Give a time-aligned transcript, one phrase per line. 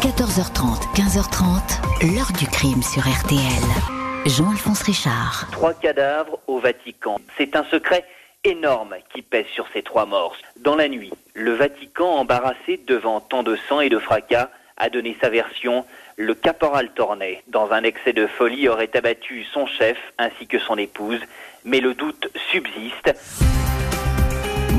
[0.00, 3.62] 14h30, 15h30, l'heure du crime sur RTL.
[4.24, 5.46] Jean-Alphonse Richard.
[5.52, 7.18] Trois cadavres au Vatican.
[7.36, 8.06] C'est un secret
[8.42, 10.36] énorme qui pèse sur ces trois morts.
[10.58, 15.18] Dans la nuit, le Vatican, embarrassé devant tant de sang et de fracas, a donné
[15.20, 15.84] sa version.
[16.16, 20.78] Le caporal Tornet, dans un excès de folie, aurait abattu son chef ainsi que son
[20.78, 21.20] épouse,
[21.66, 23.14] mais le doute subsiste.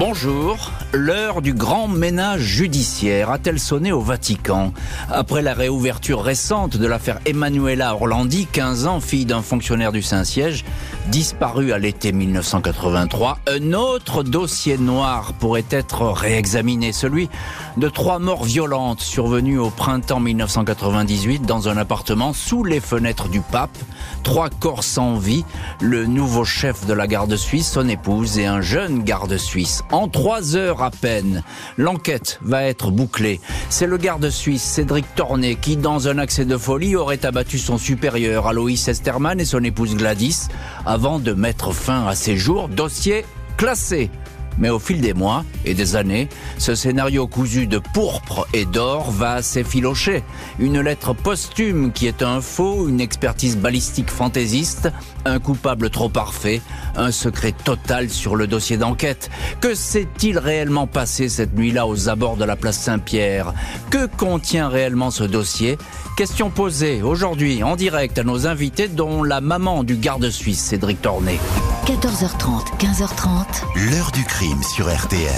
[0.04, 4.73] Bonjour, l'heure du grand ménage judiciaire a-t-elle sonné au Vatican?
[5.11, 10.66] Après la réouverture récente de l'affaire Emanuela Orlandi, 15 ans, fille d'un fonctionnaire du Saint-Siège,
[11.09, 17.30] disparue à l'été 1983, un autre dossier noir pourrait être réexaminé, celui
[17.77, 23.41] de trois morts violentes survenues au printemps 1998 dans un appartement sous les fenêtres du
[23.41, 23.77] pape,
[24.23, 25.45] trois corps sans vie,
[25.80, 30.08] le nouveau chef de la garde suisse, son épouse et un jeune garde suisse en
[30.08, 31.44] trois heures à peine.
[31.77, 33.40] L'enquête va être bouclée.
[33.70, 37.77] C'est le garde suisse Cédric Tornet qui, dans un accès de folie, aurait abattu son
[37.77, 40.48] supérieur Aloïs Esterman et son épouse Gladys
[40.86, 42.67] avant de mettre fin à ses jours.
[42.70, 43.25] Dossier
[43.58, 44.09] classé.
[44.57, 49.11] Mais au fil des mois et des années, ce scénario cousu de pourpre et d'or
[49.11, 50.23] va s'effilocher.
[50.59, 54.91] Une lettre posthume qui est un faux, une expertise balistique fantaisiste,
[55.25, 56.61] un coupable trop parfait,
[56.95, 59.30] un secret total sur le dossier d'enquête.
[59.59, 63.53] Que s'est-il réellement passé cette nuit-là aux abords de la place Saint-Pierre?
[63.89, 65.77] Que contient réellement ce dossier?
[66.17, 71.02] Question posée aujourd'hui en direct à nos invités dont la maman du garde suisse Cédric
[71.02, 71.39] Tornet.
[71.85, 73.89] 14h30, 15h30.
[73.89, 75.31] L'heure du crime sur RTL.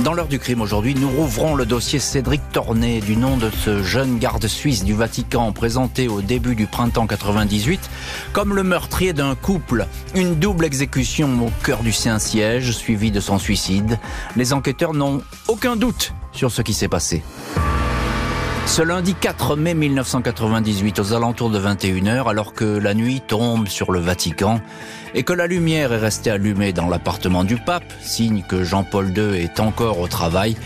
[0.00, 3.82] Dans l'heure du crime aujourd'hui, nous rouvrons le dossier Cédric Tornet du nom de ce
[3.82, 7.90] jeune garde suisse du Vatican présenté au début du printemps 98
[8.32, 9.86] comme le meurtrier d'un couple.
[10.16, 14.00] Une double exécution au cœur du Saint-Siège suivie de son suicide.
[14.34, 17.22] Les enquêteurs n'ont aucun doute sur ce qui s'est passé.
[18.66, 23.92] Ce lundi 4 mai 1998, aux alentours de 21h, alors que la nuit tombe sur
[23.92, 24.60] le Vatican
[25.14, 29.36] et que la lumière est restée allumée dans l'appartement du pape, signe que Jean-Paul II
[29.38, 30.56] est encore au travail,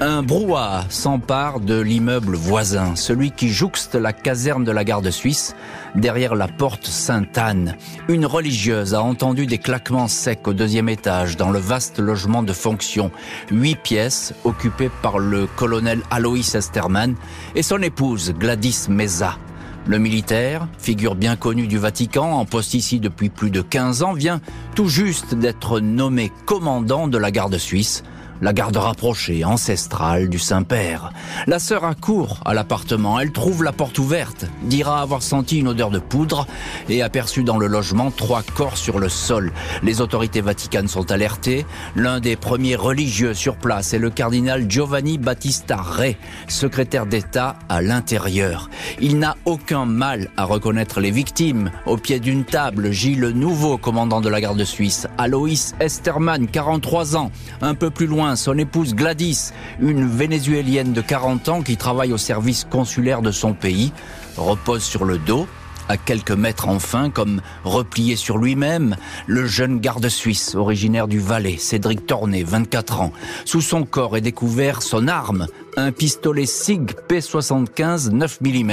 [0.00, 5.54] un brouhaha s'empare de l'immeuble voisin, celui qui jouxte la caserne de la garde suisse,
[5.94, 7.76] derrière la porte Sainte-Anne.
[8.08, 12.52] Une religieuse a entendu des claquements secs au deuxième étage, dans le vaste logement de
[12.52, 13.10] fonction.
[13.50, 17.14] Huit pièces occupées par le colonel Alois Esterman
[17.54, 19.38] et son épouse Gladys Meza.
[19.86, 24.12] Le militaire, figure bien connue du Vatican, en poste ici depuis plus de 15 ans,
[24.14, 24.40] vient
[24.74, 28.02] tout juste d'être nommé commandant de la garde suisse
[28.40, 31.12] la garde rapprochée, ancestrale du Saint-Père.
[31.46, 35.90] La sœur accourt à l'appartement, elle trouve la porte ouverte, dira avoir senti une odeur
[35.90, 36.46] de poudre
[36.88, 39.52] et aperçu dans le logement trois corps sur le sol.
[39.82, 41.66] Les autorités vaticanes sont alertées.
[41.96, 46.14] L'un des premiers religieux sur place est le cardinal Giovanni Battista Re,
[46.48, 48.70] secrétaire d'État à l'intérieur.
[49.00, 51.70] Il n'a aucun mal à reconnaître les victimes.
[51.86, 57.16] Au pied d'une table gît le nouveau commandant de la garde suisse, Aloïs Esterman, 43
[57.16, 57.30] ans.
[57.60, 62.18] Un peu plus loin, son épouse Gladys, une Vénézuélienne de 40 ans qui travaille au
[62.18, 63.92] service consulaire de son pays,
[64.36, 65.46] repose sur le dos,
[65.88, 68.96] à quelques mètres enfin, comme replié sur lui-même,
[69.26, 73.12] le jeune garde suisse originaire du Valais, Cédric Tornet, 24 ans.
[73.44, 75.46] Sous son corps est découvert son arme,
[75.76, 78.72] un pistolet SIG P75 9 mm,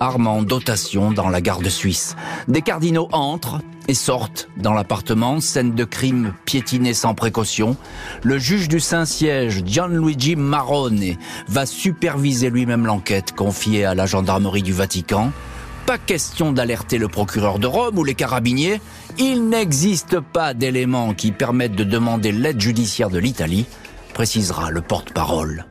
[0.00, 2.16] arme en dotation dans la garde suisse.
[2.48, 7.76] Des cardinaux entrent, et sortent dans l'appartement, scène de crime piétinée sans précaution.
[8.22, 11.16] Le juge du Saint-Siège, Gianluigi Marone,
[11.48, 15.30] va superviser lui-même l'enquête confiée à la gendarmerie du Vatican.
[15.86, 18.80] Pas question d'alerter le procureur de Rome ou les carabiniers.
[19.18, 23.66] Il n'existe pas d'éléments qui permettent de demander l'aide judiciaire de l'Italie,
[24.12, 25.66] précisera le porte-parole.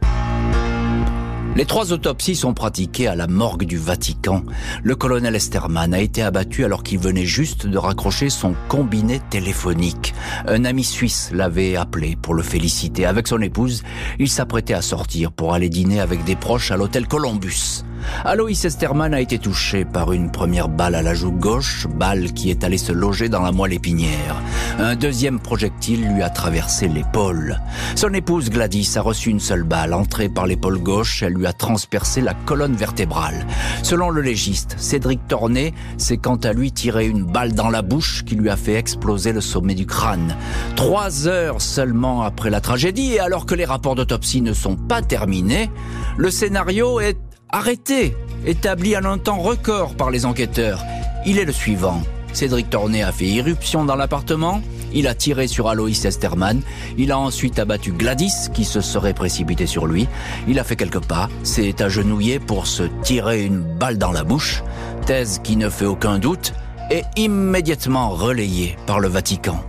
[1.57, 4.43] Les trois autopsies sont pratiquées à la morgue du Vatican.
[4.83, 10.13] Le colonel Esterman a été abattu alors qu'il venait juste de raccrocher son combiné téléphonique.
[10.47, 13.05] Un ami suisse l'avait appelé pour le féliciter.
[13.05, 13.83] Avec son épouse,
[14.19, 17.83] il s'apprêtait à sortir pour aller dîner avec des proches à l'hôtel Columbus.
[18.23, 22.49] Aloïs Esterman a été touché par une première balle à la joue gauche, balle qui
[22.49, 24.41] est allée se loger dans la moelle épinière.
[24.79, 27.59] Un deuxième projectile lui a traversé l'épaule.
[27.95, 31.53] Son épouse Gladys a reçu une seule balle entrée par l'épaule gauche, elle lui a
[31.53, 33.45] transpercé la colonne vertébrale.
[33.83, 38.23] Selon le légiste, Cédric Tornet s'est quant à lui tiré une balle dans la bouche
[38.25, 40.35] qui lui a fait exploser le sommet du crâne.
[40.75, 45.01] Trois heures seulement après la tragédie et alors que les rapports d'autopsie ne sont pas
[45.01, 45.69] terminés,
[46.17, 47.17] le scénario est
[47.49, 48.15] arrêté,
[48.45, 50.83] établi en un temps record par les enquêteurs.
[51.25, 52.01] Il est le suivant.
[52.33, 54.61] Cédric Tornet a fait irruption dans l'appartement,
[54.93, 56.61] Il a tiré sur Aloïs Esterman.
[56.97, 60.07] Il a ensuite abattu Gladys, qui se serait précipité sur lui.
[60.47, 64.63] Il a fait quelques pas, s'est agenouillé pour se tirer une balle dans la bouche.
[65.05, 66.53] Thèse qui ne fait aucun doute
[66.89, 69.61] est immédiatement relayée par le Vatican.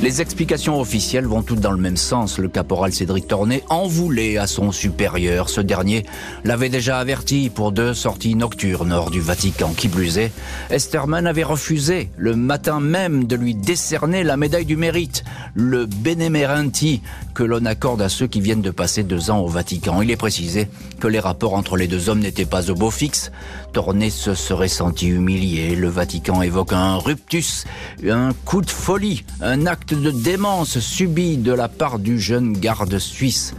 [0.00, 2.38] Les explications officielles vont toutes dans le même sens.
[2.38, 5.48] Le caporal Cédric Tornet en voulait à son supérieur.
[5.48, 6.06] Ce dernier
[6.44, 9.72] l'avait déjà averti pour deux sorties nocturnes hors du Vatican.
[9.76, 10.30] Qui plus est,
[10.70, 15.24] Esterman avait refusé le matin même de lui décerner la médaille du mérite,
[15.54, 17.02] le Benemerenti,
[17.34, 20.00] que l'on accorde à ceux qui viennent de passer deux ans au Vatican.
[20.00, 20.68] Il est précisé
[21.00, 23.32] que les rapports entre les deux hommes n'étaient pas au beau fixe.
[23.72, 25.74] Tornet se serait senti humilié.
[25.74, 27.64] Le Vatican évoque un ruptus,
[28.08, 32.98] un coup de folie, un acte de démence subie de la part du jeune garde
[32.98, 33.54] suisse.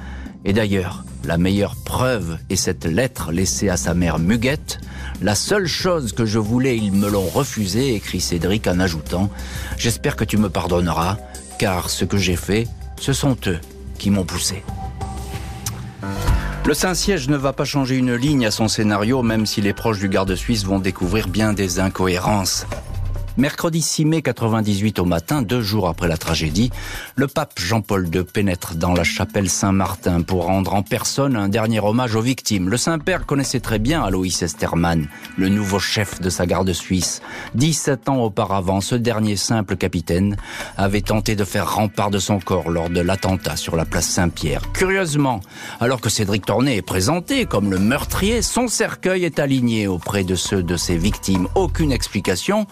[0.45, 4.79] Et d'ailleurs, la meilleure preuve est cette lettre laissée à sa mère Muguette.
[5.21, 9.29] La seule chose que je voulais, ils me l'ont refusé, écrit Cédric en ajoutant
[9.77, 11.17] J'espère que tu me pardonneras,
[11.57, 12.67] car ce que j'ai fait,
[12.99, 13.59] ce sont eux
[13.97, 14.63] qui m'ont poussé.
[16.65, 19.99] Le Saint-Siège ne va pas changer une ligne à son scénario, même si les proches
[19.99, 22.67] du garde suisse vont découvrir bien des incohérences.
[23.39, 26.71] Mercredi 6 mai 98 au matin, deux jours après la tragédie,
[27.15, 31.79] le pape Jean-Paul II pénètre dans la chapelle Saint-Martin pour rendre en personne un dernier
[31.79, 32.67] hommage aux victimes.
[32.67, 35.07] Le Saint-Père connaissait très bien Aloïs Esterman,
[35.37, 37.21] le nouveau chef de sa garde suisse.
[37.55, 40.35] 17 ans auparavant, ce dernier simple capitaine
[40.75, 44.63] avait tenté de faire rempart de son corps lors de l'attentat sur la place Saint-Pierre.
[44.73, 45.39] Curieusement,
[45.79, 50.35] alors que Cédric Tornet est présenté comme le meurtrier, son cercueil est aligné auprès de
[50.35, 51.47] ceux de ses victimes.
[51.55, 52.67] Aucune explication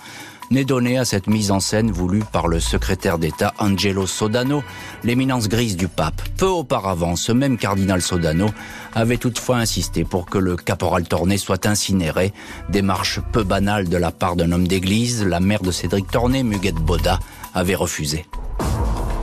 [0.52, 4.64] n'est donné à cette mise en scène voulue par le secrétaire d'État Angelo Sodano,
[5.04, 6.22] l'éminence grise du pape.
[6.38, 8.50] Peu auparavant, ce même cardinal Sodano
[8.94, 12.34] avait toutefois insisté pour que le caporal Tornet soit incinéré,
[12.70, 16.76] démarche peu banale de la part d'un homme d'église, la mère de Cédric Tornet, Muguette
[16.76, 17.20] Boda,
[17.54, 18.26] avait refusé.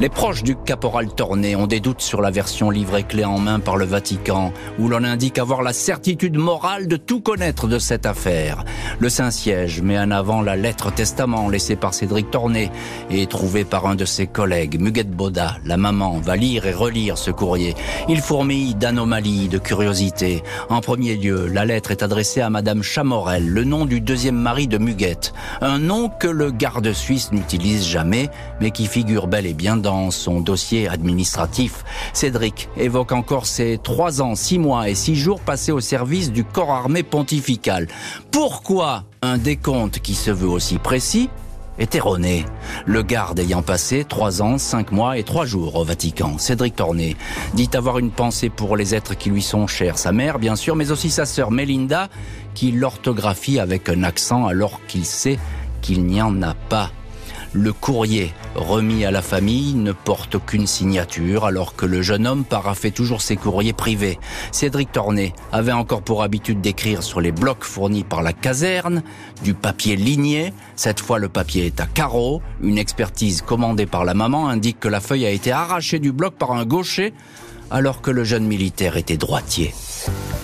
[0.01, 3.61] Les proches du caporal Torné ont des doutes sur la version livrée clé en main
[3.61, 8.05] par le Vatican, où l'on indique avoir la certitude morale de tout connaître de cette
[8.05, 8.65] affaire.
[8.99, 12.73] Le Saint-Siège met en avant la lettre testament laissée par Cédric Torné
[13.09, 15.59] et trouvée par un de ses collègues, Muguette Boda.
[15.65, 17.77] La maman va lire et relire ce courrier.
[18.09, 20.43] Il fourmille d'anomalies, de curiosités.
[20.71, 24.67] En premier lieu, la lettre est adressée à Madame Chamorel, le nom du deuxième mari
[24.67, 25.33] de Muguette.
[25.61, 28.29] Un nom que le garde suisse n'utilise jamais,
[28.61, 31.85] mais qui figure bel et bien dans son dossier administratif.
[32.13, 36.43] Cédric évoque encore ses trois ans, six mois et six jours passés au service du
[36.43, 37.87] corps armé pontifical.
[38.33, 41.29] Pourquoi un décompte qui se veut aussi précis
[41.79, 42.47] est erroné?
[42.87, 47.17] Le garde ayant passé trois ans, cinq mois et trois jours au Vatican, Cédric Torné
[47.53, 50.77] dit avoir une pensée pour les êtres qui lui sont chers, sa mère bien sûr,
[50.77, 52.09] mais aussi sa sœur Mélinda,
[52.55, 55.39] qui l'orthographie avec un accent alors qu'il sait
[55.83, 56.91] qu'il n'y en a pas.
[57.57, 62.45] Le courrier remis à la famille ne porte aucune signature alors que le jeune homme
[62.45, 64.19] paraffait toujours ses courriers privés.
[64.51, 69.05] Cédric Tornet avait encore pour habitude d'écrire sur les blocs fournis par la caserne,
[69.45, 70.53] du papier ligné.
[70.75, 72.43] Cette fois, le papier est à carreaux.
[72.61, 76.35] Une expertise commandée par la maman indique que la feuille a été arrachée du bloc
[76.35, 77.15] par un gaucher
[77.71, 79.73] alors que le jeune militaire était droitier.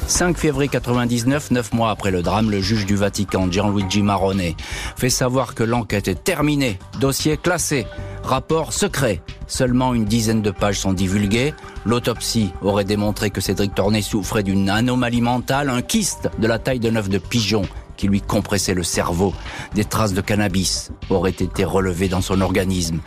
[0.07, 4.55] 5 février 99, neuf mois après le drame, le juge du Vatican, Gianluigi Marone,
[4.97, 7.87] fait savoir que l'enquête est terminée, dossier classé,
[8.25, 9.23] rapport secret.
[9.47, 11.55] Seulement une dizaine de pages sont divulguées.
[11.85, 16.81] L'autopsie aurait démontré que Cédric Tornet souffrait d'une anomalie mentale, un kyste de la taille
[16.81, 17.63] d'un œuf de pigeon
[17.97, 19.35] qui lui compressait le cerveau.
[19.75, 23.01] Des traces de cannabis auraient été relevées dans son organisme.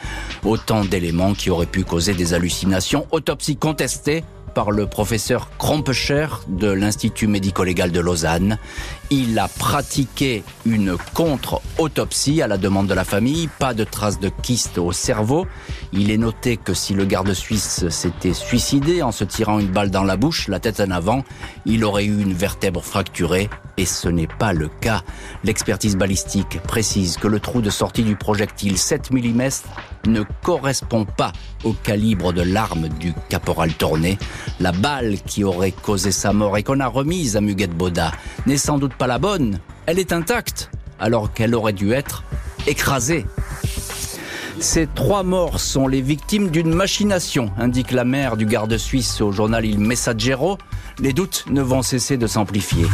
[0.43, 3.07] Autant d'éléments qui auraient pu causer des hallucinations.
[3.11, 4.23] Autopsie contestée
[4.53, 8.57] par le professeur Krompecher de l'Institut médico-légal de Lausanne.
[9.09, 14.29] Il a pratiqué une contre-autopsie à la demande de la famille, pas de traces de
[14.29, 15.47] kyste au cerveau.
[15.95, 19.91] Il est noté que si le garde suisse s'était suicidé en se tirant une balle
[19.91, 21.23] dans la bouche, la tête en avant,
[21.67, 23.47] il aurait eu une vertèbre fracturée
[23.77, 25.03] et ce n'est pas le cas.
[25.43, 29.49] L'expertise balistique précise que le trou de sortie du projectile 7 mm
[30.07, 31.31] ne correspond pas
[31.63, 34.17] au calibre de l'arme du caporal Tourné.
[34.59, 38.11] La balle qui aurait causé sa mort et qu'on a remise à Muguette Boda
[38.47, 39.59] n'est sans doute pas la bonne.
[39.85, 42.23] Elle est intacte, alors qu'elle aurait dû être
[42.65, 43.27] écrasée.
[44.63, 49.29] Ces trois morts sont les victimes d'une machination, indique la mère du garde suisse au
[49.33, 50.57] journal Il Messaggero.
[50.99, 52.85] Les doutes ne vont cesser de s'amplifier.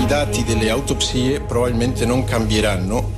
[0.00, 3.15] I dati delle autopsie probabilmente non cambieranno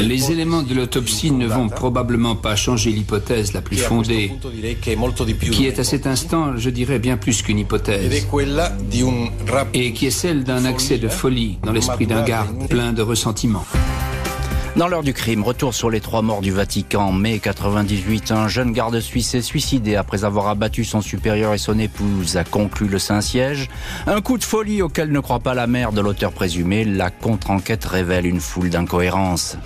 [0.00, 4.32] Les éléments de l'autopsie ne vont probablement pas changer l'hypothèse la plus fondée,
[5.52, 8.26] qui est à cet instant, je dirais, bien plus qu'une hypothèse,
[9.74, 13.64] et qui est celle d'un accès de folie dans l'esprit d'un garde plein de ressentiment.
[14.76, 17.12] Dans l'heure du crime, retour sur les trois morts du Vatican.
[17.12, 21.78] Mai 98, un jeune garde suisse s'est suicidé après avoir abattu son supérieur et son
[21.78, 23.70] épouse, a conclu le Saint-Siège.
[24.08, 26.84] Un coup de folie auquel ne croit pas la mère de l'auteur présumé.
[26.84, 29.58] La contre-enquête révèle une foule d'incohérences.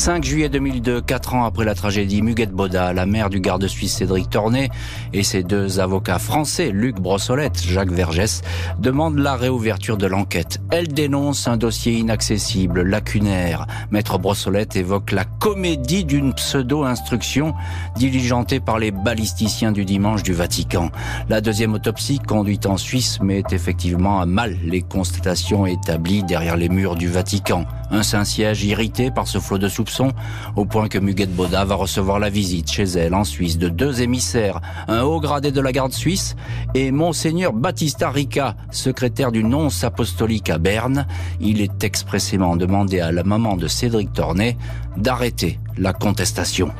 [0.00, 3.96] 5 juillet 2002, 4 ans après la tragédie, Muguette Boda, la mère du garde suisse
[3.96, 4.70] Cédric Tornet
[5.12, 8.40] et ses deux avocats français, Luc Brossolette, Jacques Vergès,
[8.78, 10.58] demandent la réouverture de l'enquête.
[10.70, 13.66] Elle dénonce un dossier inaccessible, lacunaire.
[13.90, 17.52] Maître Brossolette évoque la comédie d'une pseudo-instruction
[17.94, 20.90] diligentée par les balisticiens du dimanche du Vatican.
[21.28, 26.70] La deuxième autopsie, conduite en Suisse, met effectivement à mal les constatations établies derrière les
[26.70, 27.66] murs du Vatican.
[27.90, 30.12] Un Saint-Siège irrité par ce flot de soupçons,
[30.56, 34.02] au point que Muguette Boda va recevoir la visite chez elle en Suisse de deux
[34.02, 36.36] émissaires, un haut gradé de la garde suisse
[36.74, 41.06] et Monseigneur Battista Rica, secrétaire du nonce apostolique à Berne.
[41.40, 44.56] Il est expressément demandé à la maman de Cédric Tornet
[44.96, 46.70] d'arrêter la contestation.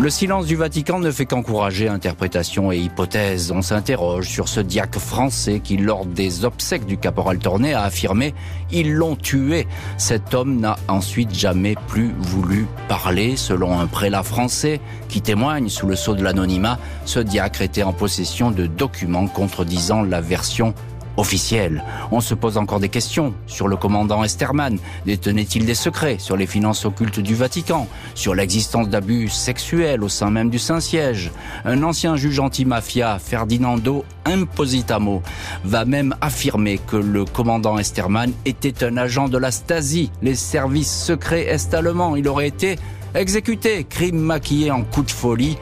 [0.00, 3.50] Le silence du Vatican ne fait qu'encourager interprétations et hypothèses.
[3.50, 8.32] On s'interroge sur ce diacre français qui, lors des obsèques du caporal Tournai, a affirmé
[8.70, 9.66] «ils l'ont tué».
[9.98, 13.36] Cet homme n'a ensuite jamais plus voulu parler.
[13.36, 17.92] Selon un prélat français qui témoigne sous le sceau de l'anonymat, ce diacre était en
[17.92, 20.74] possession de documents contredisant la version
[21.18, 21.84] officielle.
[22.10, 24.78] On se pose encore des questions sur le commandant Esterman.
[25.04, 30.30] Détenait-il des secrets sur les finances occultes du Vatican, sur l'existence d'abus sexuels au sein
[30.30, 31.30] même du Saint-Siège?
[31.64, 35.22] Un ancien juge anti-mafia, Ferdinando Impositamo,
[35.64, 41.04] va même affirmer que le commandant Esterman était un agent de la Stasi, les services
[41.04, 42.16] secrets est-allemands.
[42.16, 42.76] Il aurait été
[43.14, 45.58] exécuté, crime maquillé en coup de folie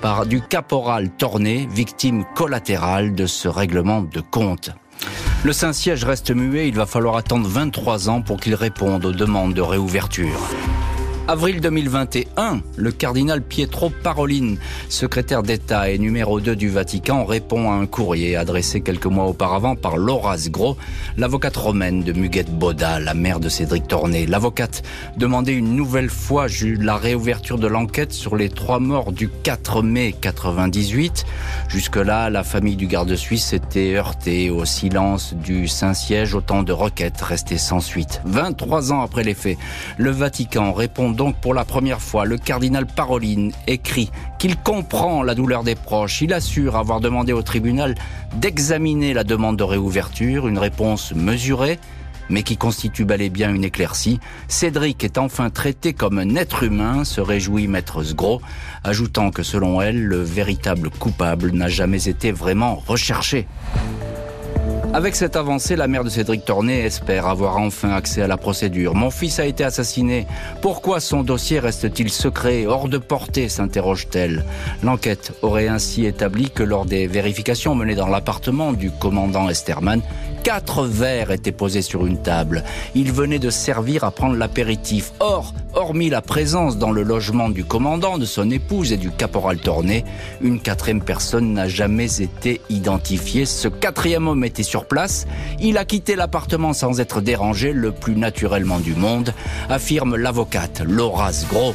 [0.00, 4.70] par du caporal Torné, victime collatérale de ce règlement de compte.
[5.44, 9.54] Le Saint-Siège reste muet, il va falloir attendre 23 ans pour qu'il réponde aux demandes
[9.54, 10.40] de réouverture.
[11.28, 14.54] Avril 2021, le cardinal Pietro Parolin,
[14.88, 19.74] secrétaire d'État et numéro 2 du Vatican, répond à un courrier adressé quelques mois auparavant
[19.74, 20.76] par Laura Gros,
[21.16, 24.26] l'avocate romaine de Muguette Boda, la mère de Cédric Tornet.
[24.26, 24.84] L'avocate
[25.16, 30.14] demandait une nouvelle fois la réouverture de l'enquête sur les trois morts du 4 mai
[30.20, 31.26] 98.
[31.68, 37.20] Jusque-là, la famille du garde suisse s'était heurtée au silence du Saint-Siège, autant de requêtes
[37.20, 38.20] restées sans suite.
[38.26, 39.58] 23 ans après les faits,
[39.98, 45.34] le Vatican répond donc pour la première fois, le cardinal Paroline écrit qu'il comprend la
[45.34, 46.20] douleur des proches.
[46.22, 47.94] Il assure avoir demandé au tribunal
[48.34, 51.78] d'examiner la demande de réouverture, une réponse mesurée,
[52.28, 54.20] mais qui constitue bel et bien une éclaircie.
[54.46, 58.42] Cédric est enfin traité comme un être humain, se réjouit maître Sgro,
[58.84, 63.46] ajoutant que selon elle, le véritable coupable n'a jamais été vraiment recherché.
[64.96, 68.94] Avec cette avancée, la mère de Cédric Tornet espère avoir enfin accès à la procédure.
[68.94, 70.26] Mon fils a été assassiné.
[70.62, 74.46] Pourquoi son dossier reste-t-il secret, hors de portée s'interroge-t-elle.
[74.82, 80.00] L'enquête aurait ainsi établi que lors des vérifications menées dans l'appartement du commandant Esterman,
[80.46, 82.62] Quatre verres étaient posés sur une table.
[82.94, 85.10] Ils venaient de servir à prendre l'apéritif.
[85.18, 89.58] Or, hormis la présence dans le logement du commandant, de son épouse et du caporal
[89.58, 90.04] Tornet,
[90.40, 93.44] une quatrième personne n'a jamais été identifiée.
[93.44, 95.26] Ce quatrième homme était sur place.
[95.58, 99.34] Il a quitté l'appartement sans être dérangé, le plus naturellement du monde,
[99.68, 101.74] affirme l'avocate Laura Gros.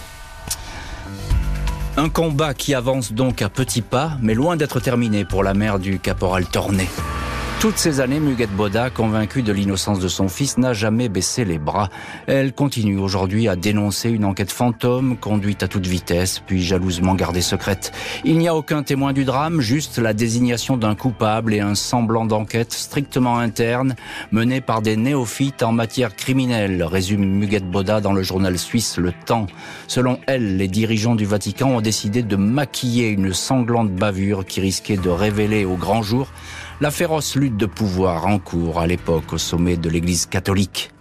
[1.97, 5.77] Un combat qui avance donc à petits pas, mais loin d'être terminé pour la mère
[5.77, 6.87] du caporal Tornet.
[7.61, 11.59] Toutes ces années, Muguette Boda, convaincue de l'innocence de son fils, n'a jamais baissé les
[11.59, 11.89] bras.
[12.25, 17.43] Elle continue aujourd'hui à dénoncer une enquête fantôme, conduite à toute vitesse, puis jalousement gardée
[17.43, 17.91] secrète.
[18.25, 22.25] Il n'y a aucun témoin du drame, juste la désignation d'un coupable et un semblant
[22.25, 23.93] d'enquête strictement interne,
[24.31, 29.11] menée par des néophytes en matière criminelle, résume Muguette Boda dans le journal suisse Le
[29.27, 29.45] Temps.
[29.87, 34.97] Selon elle, les dirigeants du Vatican ont décidé de maquiller une sanglante bavure qui risquait
[34.97, 36.27] de révéler au grand jour
[36.81, 40.91] la féroce lutte de pouvoir en cours à l'époque au sommet de l'Église catholique.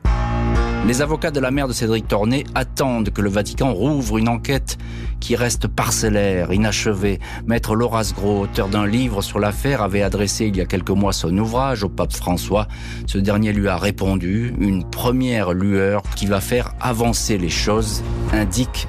[0.87, 4.77] Les avocats de la mère de Cédric Tornet attendent que le Vatican rouvre une enquête
[5.21, 7.19] qui reste parcellaire, inachevée.
[7.47, 11.13] Maître Laura Gros, auteur d'un livre sur l'affaire, avait adressé il y a quelques mois
[11.13, 12.67] son ouvrage au pape François.
[13.07, 18.87] Ce dernier lui a répondu, une première lueur qui va faire avancer les choses, indique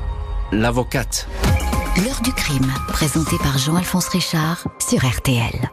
[0.51, 1.27] l'avocate.
[2.03, 5.71] L'heure du crime, présenté par Jean-Alphonse Richard sur RTL.